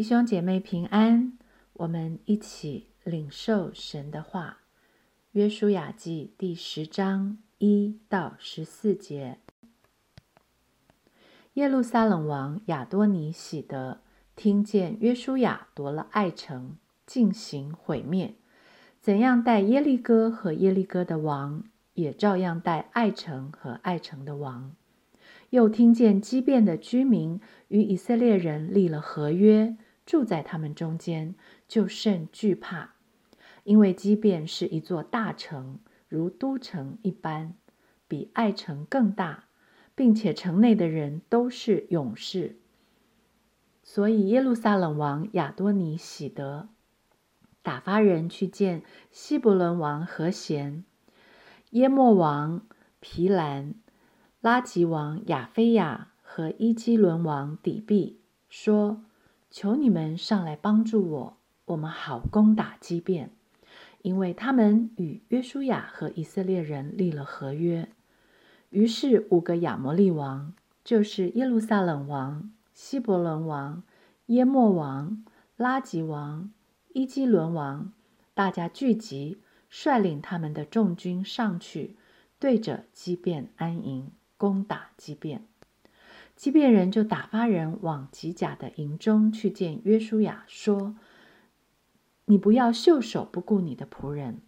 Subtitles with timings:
[0.00, 1.34] 弟兄姐妹平安，
[1.74, 4.60] 我们一起领受神的话。
[5.32, 9.36] 约书亚记第十章一到十四节。
[11.52, 14.00] 耶路撒冷王亚多尼喜德
[14.34, 18.36] 听见约书亚夺了爱城，进行毁灭，
[19.02, 21.62] 怎样待耶利哥和耶利哥的王，
[21.92, 24.74] 也照样待爱城和爱城的王。
[25.50, 27.38] 又听见畸变的居民
[27.68, 29.76] 与以色列人立了合约，
[30.10, 31.36] 住在他们中间，
[31.68, 32.94] 就甚惧怕，
[33.62, 35.78] 因为即便是一座大城，
[36.08, 37.54] 如都城一般，
[38.08, 39.44] 比爱城更大，
[39.94, 42.56] 并且城内的人都是勇士。
[43.84, 46.70] 所以耶路撒冷王亚多尼喜德
[47.62, 50.84] 打发人去见希伯伦王和贤、
[51.70, 52.66] 耶莫王
[52.98, 53.76] 皮兰。
[54.40, 59.04] 拉吉王亚菲亚和伊基伦王底壁说
[59.50, 63.30] ：“求你们上来帮助我，我们好攻打基变，
[64.02, 67.88] 因为他们与约书亚和以色列人立了合约。”
[68.70, 73.82] 于是五个亚摩利王，就是耶路撒冷王、希伯伦王、
[74.26, 75.24] 耶莫王、
[75.56, 76.50] 拉吉王、
[76.92, 77.92] 伊基伦王，
[78.32, 81.96] 大家聚集，率领他们的众军上去，
[82.38, 84.10] 对着基变安营。
[84.36, 85.44] 攻打基变，
[86.40, 90.96] 基变人就打发人往吉甲的营中去见约书亚，说
[92.24, 94.40] ：“你不要袖手不顾你的仆人，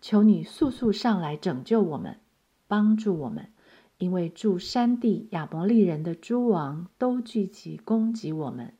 [0.00, 2.18] 求你速速上来拯救我们，
[2.66, 3.50] 帮助我们，
[3.98, 8.72] 因为住山地亚摩利人的诸王都聚集攻击我们。”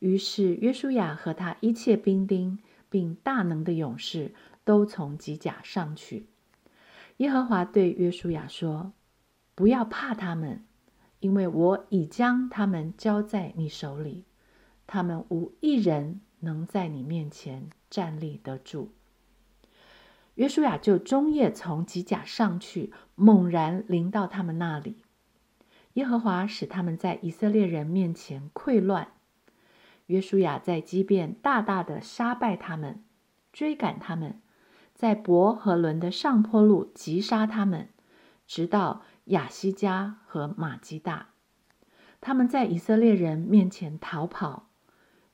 [0.00, 4.32] 于是约书亚和他一切兵丁，并大能的勇士
[4.64, 6.24] 都从吉甲上去。
[7.18, 8.94] 耶和华对约书亚说。
[9.54, 10.65] 不要怕他们，
[11.26, 14.22] 因为我已将他们交在你手里，
[14.86, 18.92] 他们无一人能在你面前站立得住。
[20.36, 24.98] 约书亚就终夜从吉甲上去，猛然临到他们那里。
[25.94, 29.08] 耶和华使他们在以色列人面前溃乱。
[30.06, 33.02] 约书亚在基变大大的杀败他们，
[33.52, 34.40] 追赶他们，
[34.94, 37.88] 在伯和伦的上坡路击杀他们，
[38.46, 39.02] 直到。
[39.26, 41.30] 亚西加和马基大，
[42.20, 44.68] 他们在以色列人面前逃跑，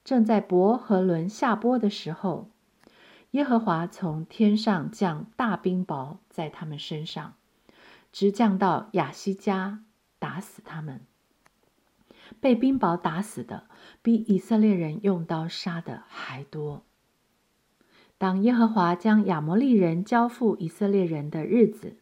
[0.02, 2.48] 正在伯和伦下播的时候，
[3.32, 7.34] 耶和华从天上降大冰雹在他们身上，
[8.10, 9.80] 直降到亚西加，
[10.18, 11.02] 打死他们。
[12.40, 13.64] 被冰雹打死的
[14.00, 16.82] 比以色列人用刀杀的还多。
[18.16, 21.98] 当耶和华将亚摩利人交付以色列人的日子。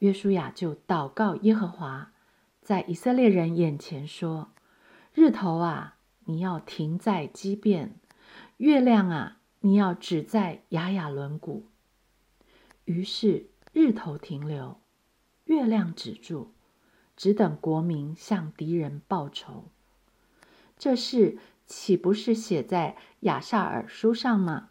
[0.00, 2.12] 约书亚就祷告耶和华，
[2.60, 4.50] 在以色列人眼前说
[5.14, 7.90] ：“日头啊，你要停在基变；
[8.58, 11.66] 月亮啊，你要止在雅雅伦谷。”
[12.84, 14.80] 于是日头停留，
[15.44, 16.52] 月亮止住，
[17.16, 19.70] 只等国民向敌人报仇。
[20.78, 24.68] 这事岂不是写在亚萨尔书上吗？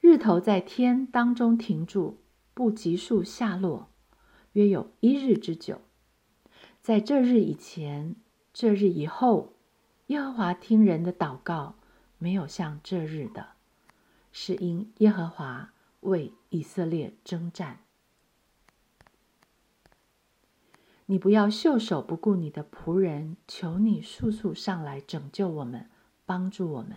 [0.00, 2.20] 日头在天当中停住，
[2.52, 3.88] 不急速下落。
[4.56, 5.82] 约有一日之久，
[6.80, 8.16] 在这日以前、
[8.54, 9.52] 这日以后，
[10.06, 11.74] 耶和华听人的祷告，
[12.16, 13.48] 没有像这日的，
[14.32, 17.80] 是因耶和华为以色列征战。
[21.04, 25.90] 你不要袖手不顾你的仆人，求你速速上来拯救我们，
[26.24, 26.96] 帮助我们。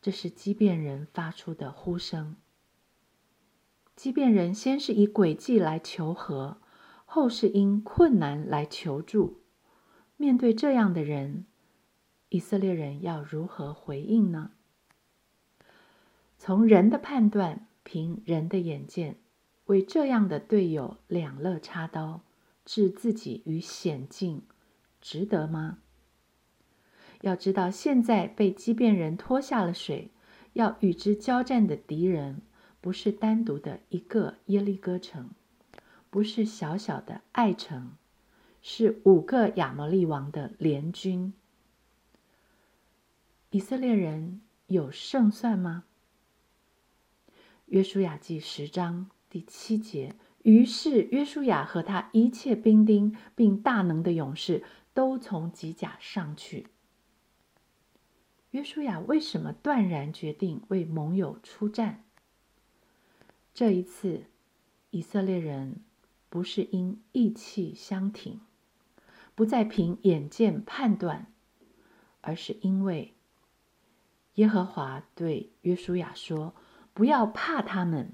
[0.00, 2.36] 这是畸变人发出的呼声。
[3.96, 6.58] 即便人先是以诡计来求和，
[7.06, 9.40] 后是因困难来求助，
[10.18, 11.46] 面对这样的人，
[12.28, 14.50] 以色列人要如何回应呢？
[16.36, 19.16] 从人的判断，凭人的眼见，
[19.64, 22.20] 为这样的队友两肋插刀，
[22.66, 24.42] 置自己于险境，
[25.00, 25.78] 值得吗？
[27.22, 30.10] 要知道，现在被畸变人拖下了水，
[30.52, 32.42] 要与之交战的敌人。
[32.86, 35.30] 不是单独的一个耶利哥城，
[36.08, 37.96] 不是小小的爱城，
[38.62, 41.34] 是五个亚摩利王的联军。
[43.50, 45.82] 以色列人有胜算吗？
[47.64, 50.14] 约书亚记十章第七节。
[50.44, 54.62] 于是约书亚和他一切兵丁，并大能的勇士，
[54.94, 56.68] 都从吉甲上去。
[58.52, 62.04] 约书亚为什么断然决定为盟友出战？
[63.56, 64.24] 这一次，
[64.90, 65.80] 以色列人
[66.28, 68.38] 不是因意气相挺，
[69.34, 71.32] 不再凭眼见判断，
[72.20, 73.14] 而是因为
[74.34, 76.54] 耶和华对约书亚说
[76.92, 78.12] ：“不要怕他们，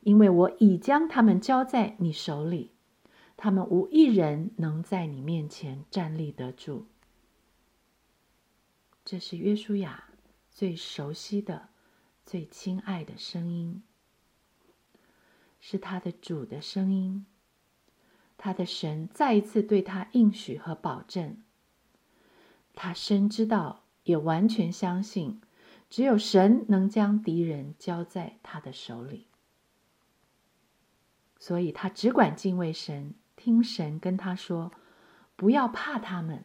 [0.00, 2.72] 因为我已将他们交在你手里，
[3.36, 6.88] 他们无一人能在你面前站立得住。”
[9.06, 10.08] 这是约书亚
[10.50, 11.68] 最熟悉的、
[12.26, 13.84] 最亲爱的声音，
[15.60, 17.26] 是他的主的声音。
[18.36, 21.42] 他的神再一次对他应许和保证。
[22.74, 25.40] 他深知道，也完全相信，
[25.90, 29.26] 只有神能将敌人交在他的手里。
[31.38, 34.72] 所以他只管敬畏神，听神跟他说
[35.36, 36.44] ：“不要怕他们。”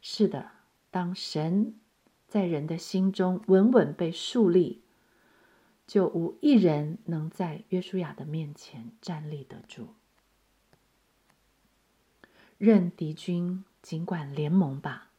[0.00, 0.52] 是的，
[0.90, 1.74] 当神
[2.28, 4.83] 在人的心中稳稳被树立，
[5.86, 9.94] 就无一人能在约书亚的面前站立得住。
[12.56, 15.10] 任敌军尽管联盟吧，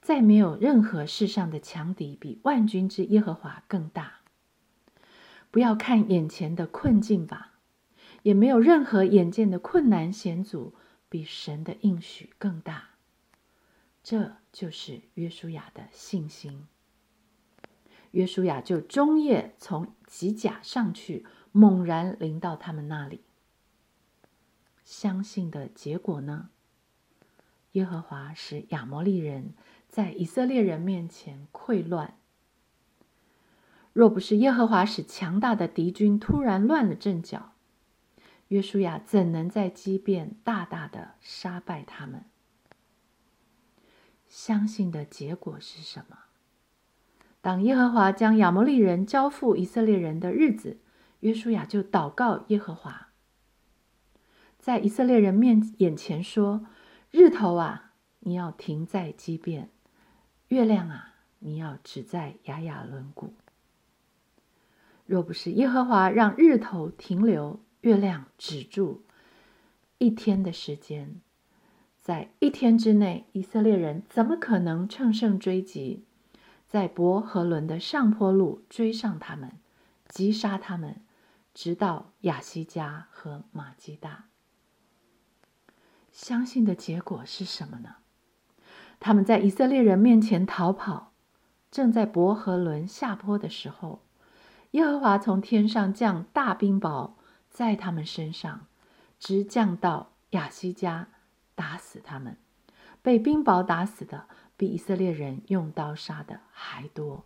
[0.00, 4.20] 再没有任何世上的强敌比万军之耶和华更大。
[5.50, 7.54] 不要看眼前的困境吧，
[8.22, 10.74] 也没有任何眼见的困难险阻
[11.08, 12.90] 比神的应许更大。
[14.04, 16.68] 这就是约书亚的信心。
[18.12, 23.22] 约书亚就终夜从吉甲上去，猛然临到他们那里。
[24.84, 26.50] 相信的结果呢？
[27.72, 29.54] 耶和华使亚摩利人
[29.88, 32.16] 在以色列人面前溃乱。
[33.92, 37.52] 若不是耶和华使强大的敌军突然乱了阵脚，
[38.48, 42.24] 约书亚怎能在激变大大的杀败他们？
[44.28, 46.18] 相信的结果是什么？
[47.40, 50.78] 当耶和华将亚摩利人交付以色列人的日子，
[51.20, 53.08] 约书亚就祷告耶和华。
[54.58, 56.66] 在以色列人面眼前说
[57.10, 59.68] ：“日头啊，你要停在畸变；
[60.48, 63.30] 月亮啊，你要止在雅雅轮毂。
[65.06, 69.02] 若不是耶和华让日头停留，月亮止住，
[69.96, 71.20] 一天的时间，
[72.02, 76.04] 在一天之内，以色列人怎么可能乘胜追击，
[76.70, 79.58] 在伯和伦的上坡路追上他们，
[80.06, 81.02] 击杀他们，
[81.52, 84.26] 直到亚西加和马基大？”
[86.12, 87.96] 相信的结果是什么呢？
[89.00, 91.12] 他们在以色列人面前逃跑，
[91.72, 94.04] 正在伯和伦下坡的时候，
[94.70, 97.14] 耶和华从天上降大冰雹
[97.48, 98.68] 在他们身上，
[99.18, 101.08] 直降到亚西加，
[101.56, 102.36] 打死他们。
[103.02, 104.28] 被冰雹打死的
[104.60, 107.24] 比以色列人用刀杀的还多。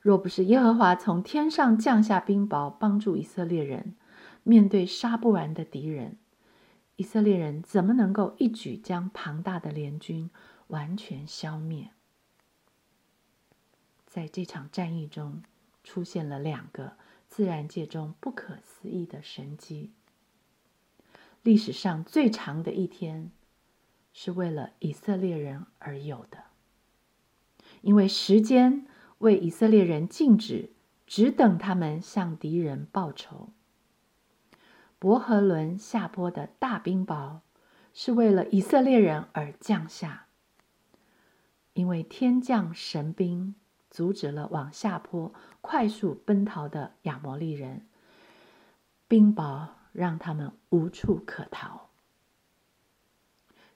[0.00, 3.94] 若不是耶和华从天上降下冰雹，帮助以色列人
[4.42, 6.16] 面对杀不完的敌人。
[6.96, 10.28] 以色列人怎么能够一举将庞大的联军
[10.66, 11.90] 完全消灭？
[14.08, 15.44] 在这场战役中，
[15.84, 16.94] 出现了两个
[17.28, 19.92] 自然界中不可思议的神迹。
[21.44, 23.30] 历史上最长的一天，
[24.12, 26.44] 是为了以色列人而有的，
[27.82, 28.86] 因为时间
[29.18, 30.70] 为以色列人静止，
[31.06, 33.50] 只等他们向敌人报仇。
[34.98, 37.38] 伯和伦下坡的大冰雹，
[37.94, 40.26] 是为了以色列人而降下。
[41.72, 43.54] 因为天降神兵，
[43.90, 47.86] 阻止了往下坡快速奔逃的亚摩利人，
[49.08, 51.89] 冰雹让他们无处可逃。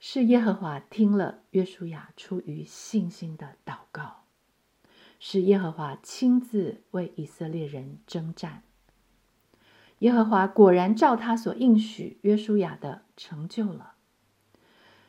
[0.06, 4.24] 是耶和华听了约书亚出于信心的祷告，
[5.18, 8.64] 是耶和华亲自为以色列人征战。
[10.00, 13.94] 耶和华果然照他所应许约书亚的成就了。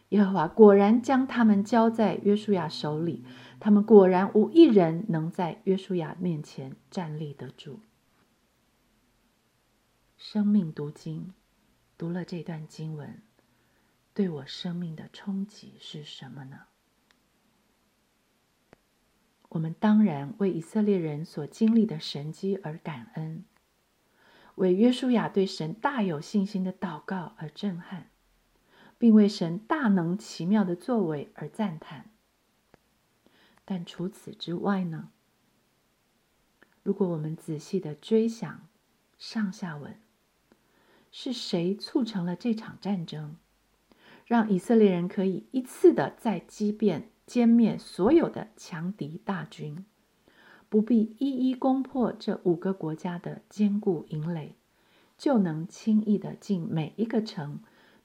[0.10, 3.26] 耶和华果然将他们交在约书亚手里，
[3.60, 7.82] 他们果然无一人能在约书亚面前站立得住。
[10.16, 11.34] 生命读经，
[11.98, 13.22] 读了这段经文，
[14.16, 16.62] 对我生命的冲击是什么呢？
[19.50, 23.44] 我们当然为以色列人所经历的神迹而感恩。
[24.56, 28.10] 为约书亚对神大有信心的祷告而震撼，
[28.98, 32.10] 并为神大能奇妙的作为而赞叹。
[33.66, 35.12] 但除此之外呢？
[36.84, 38.66] 如果我们仔细的追想
[39.18, 40.00] 上下文，
[41.12, 43.36] 是谁促成了这场战争，
[44.26, 49.86] 让以色列人可以一次的在击变歼灭所有的强敌大军？
[50.68, 54.56] 不必一一攻破这五个国家的坚固营垒，
[55.18, 57.60] 就能轻易的进每一个城，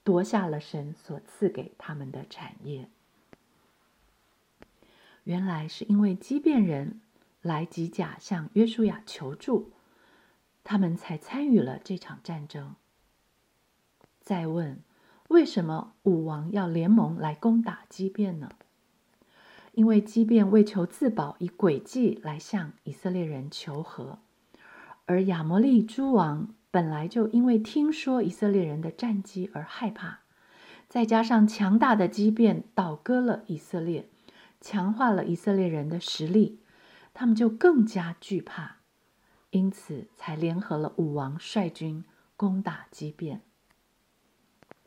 [0.05, 2.89] 夺下了神所赐给他们的产业。
[5.25, 7.01] 原来是因为畸变人
[7.43, 9.73] 来吉甲向约书亚求助，
[10.63, 12.75] 他们才参与了这场战争。
[14.21, 14.81] 再问，
[15.31, 18.51] 为什么武王要联盟来攻打畸变呢？
[19.75, 24.19] 因为畸变为求自保，以诡计来向以色列人求和，
[25.07, 30.19] 而亚摩利诸王本来就因为听说以色列人的战绩而害怕，
[30.89, 34.09] 再加上强大的畸变倒戈了以色列。
[34.61, 36.59] 强化了以色列人的实力，
[37.15, 38.79] 他们就更加惧怕，
[39.51, 42.05] 因此才联合了武王率军
[42.37, 43.43] 攻打畸变。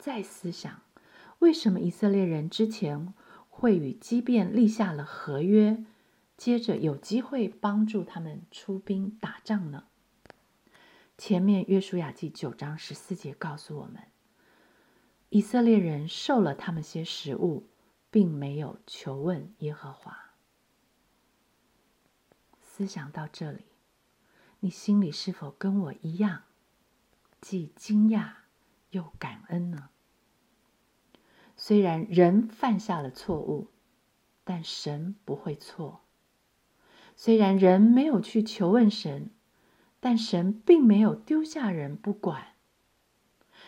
[0.03, 0.81] 再思想，
[1.39, 3.13] 为什么以色列人之前
[3.49, 5.85] 会与畸变立下了合约，
[6.35, 9.85] 接着有机会帮助他们出兵打仗呢？
[11.17, 14.03] 前面约书亚记九章十四节告诉我们，
[15.29, 17.69] 以色列人受了他们些食物。
[18.13, 20.35] 并没有求问耶和华。
[22.61, 23.65] 思想到这里，
[24.59, 26.43] 你心里是否跟我一样，
[27.41, 28.33] 既惊讶
[28.91, 29.89] 又感恩呢？
[31.65, 33.69] 虽然人犯下了错误，
[34.43, 36.01] 但神不会错；
[37.15, 39.29] 虽然人没有去求问神，
[40.01, 42.47] 但神并没有丢下人不管。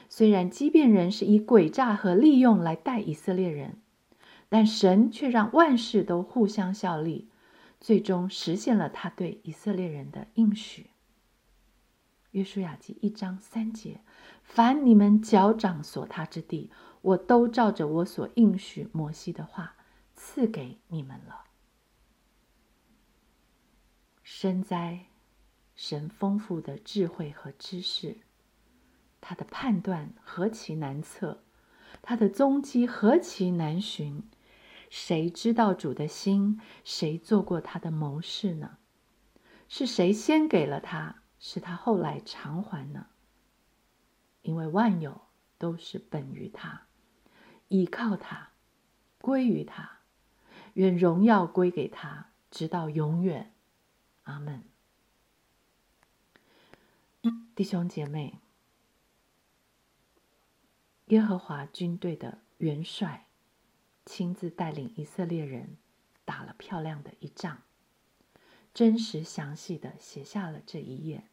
[0.09, 3.77] 虽然畸变人是以诡诈和利用来待以色列人。
[4.49, 7.29] 但神却让万事都互相效力，
[7.79, 10.87] 最终实现了他对以色列人的应许。
[12.31, 14.01] 约书亚记一章三节：
[14.43, 16.69] 凡你们脚掌所踏之地，
[17.05, 19.75] 我都照着我所应许摩西的话
[20.15, 21.43] 赐给你们了。
[24.23, 25.05] 深哉，
[25.75, 28.17] 神丰富的智慧和知识，
[29.21, 31.43] 他的判断何其难测，
[32.01, 34.23] 他的踪迹何其难寻。
[34.89, 36.59] 谁知道主的心？
[36.83, 38.79] 谁做过他的谋士呢？
[39.67, 43.07] 是谁先给了他，使他后来偿还呢？
[44.41, 45.21] 因为万有
[45.59, 46.87] 都是本于他，
[47.67, 48.51] 依靠他，
[49.19, 49.99] 归于他，
[50.73, 53.53] 愿荣耀归给他，直到永远。
[54.23, 54.63] 阿门。
[57.55, 58.39] 弟兄姐妹，
[61.05, 63.27] 耶和华军队的元帅。
[64.05, 65.77] 亲自带领以色列人
[66.25, 67.63] 打了漂亮的一仗，
[68.71, 71.23] 真实详细的写下了这一页。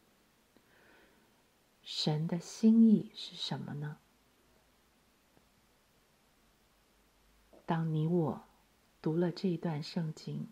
[1.83, 3.99] 神的心意是什么呢？
[7.65, 8.43] 当你我
[9.01, 10.47] 读了这一段圣经，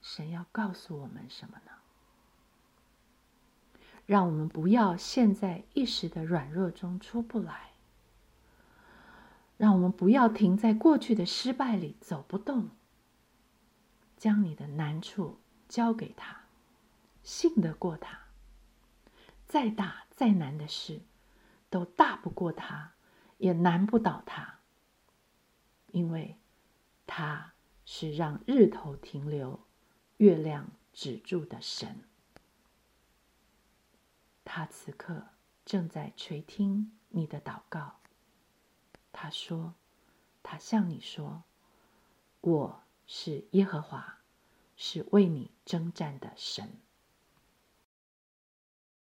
[0.00, 1.72] 神要告诉我们什么呢？
[4.06, 7.70] 让我们不要陷在一时的软弱中出不来。
[9.56, 12.70] 让我们不要停在过去的失败里走不动。
[14.16, 15.38] 将你的难处
[15.68, 16.44] 交给他，
[17.22, 18.18] 信得过他。
[19.46, 21.00] 再大再难的事，
[21.68, 22.92] 都大不过他，
[23.38, 24.49] 也难不倒他。
[25.92, 26.36] 因为
[27.06, 27.54] 他
[27.84, 29.66] 是让日头停留、
[30.18, 32.04] 月亮止住的神。
[34.44, 35.28] 他此刻
[35.64, 38.00] 正在垂听你的祷告。
[39.12, 39.74] 他说
[40.42, 41.44] ：“他向你说，
[42.40, 44.18] 我是耶和华，
[44.76, 46.80] 是为你征战的神。”